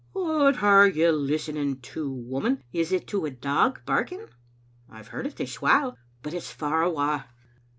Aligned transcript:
"What 0.13 0.63
are 0.63 0.87
you 0.87 1.11
listening 1.11 1.79
to, 1.81 2.11
woman? 2.11 2.63
Is 2.73 2.91
it 2.91 3.05
to 3.09 3.27
a 3.27 3.29
dog 3.29 3.85
barking? 3.85 4.25
I've 4.89 5.09
heard 5.09 5.27
it 5.27 5.35
this 5.35 5.61
while, 5.61 5.95
but 6.23 6.33
it's 6.33 6.49
far 6.51 6.81
awa." 6.83 7.27